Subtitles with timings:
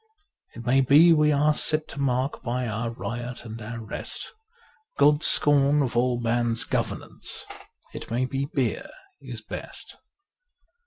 [0.55, 4.33] It may be we are set to mark by our riot and our rest
[4.97, 7.45] God's scorn of all man's governance:
[7.93, 8.87] it may be beer
[9.21, 9.97] is best.